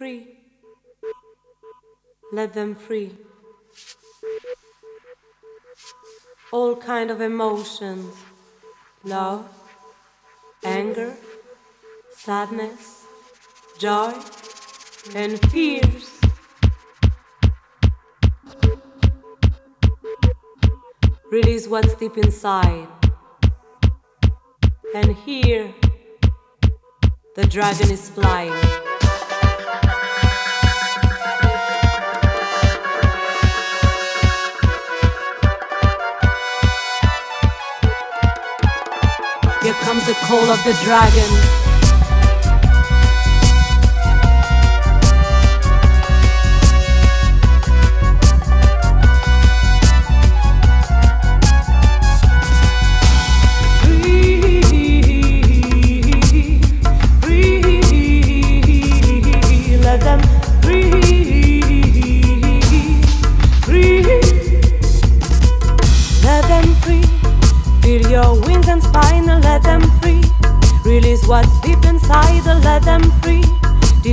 free. 0.00 0.26
Let 2.32 2.54
them 2.54 2.74
free. 2.74 3.10
All 6.52 6.74
kind 6.74 7.10
of 7.10 7.20
emotions, 7.20 8.14
love, 9.04 9.46
anger, 10.64 11.14
sadness, 12.16 13.04
joy, 13.76 14.14
and 15.14 15.38
fears. 15.50 16.08
Release 21.30 21.68
what's 21.68 21.94
deep 21.96 22.16
inside. 22.16 22.88
And 24.94 25.14
here, 25.26 25.74
the 27.36 27.46
dragon 27.46 27.90
is 27.90 28.08
flying. 28.08 28.89
Here 39.70 39.78
comes 39.82 40.04
the 40.04 40.14
call 40.14 40.50
of 40.50 40.58
the 40.64 40.72
dragon. 40.82 41.60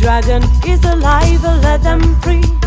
Dragon 0.00 0.42
is 0.66 0.82
alive, 0.84 1.44
and 1.44 1.62
let 1.62 1.82
them 1.82 2.00
free. 2.20 2.59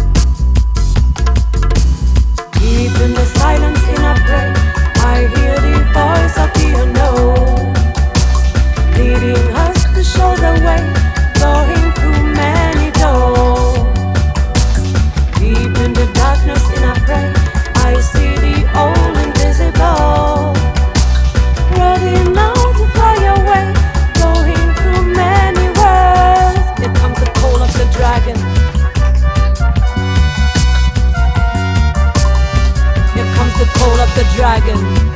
The 34.16 35.13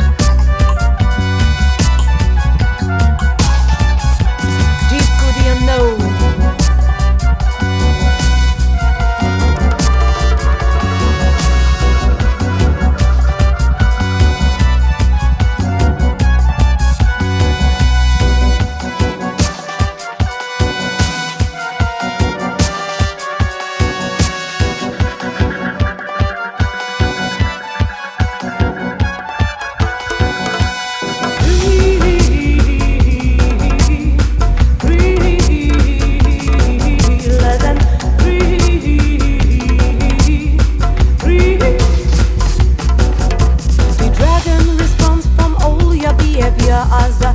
az 46.90 47.26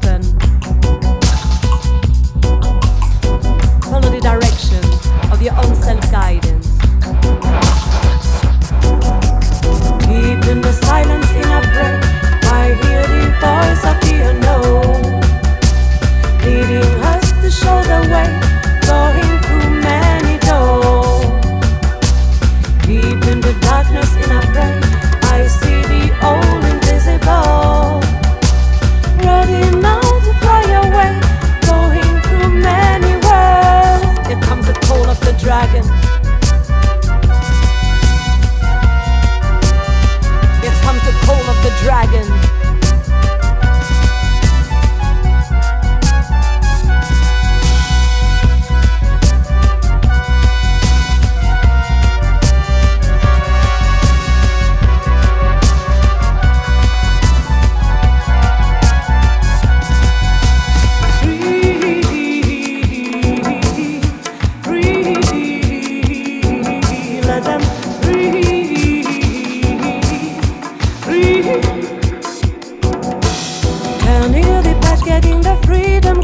them 0.00 0.39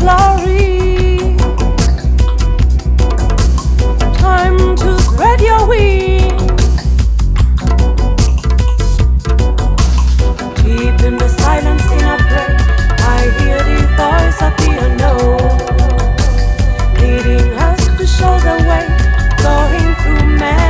glory. 0.07 1.37
Time 4.23 4.77
to 4.77 4.91
spread 5.07 5.41
your 5.41 5.63
wings 5.67 6.55
deep 10.63 10.99
in 11.09 11.15
the 11.23 11.29
silence 11.41 11.87
in 11.97 12.05
a 12.15 12.17
prayer. 12.29 12.57
I 13.15 13.21
hear 13.39 13.61
the 13.71 13.81
voice 13.99 14.41
of 14.47 14.53
the 14.61 14.71
unknown 14.87 15.47
leading 17.01 17.51
us 17.69 17.83
to 17.99 18.07
show 18.07 18.35
the 18.49 18.57
way, 18.69 18.87
going 19.43 19.89
through 20.03 20.27
man. 20.39 20.66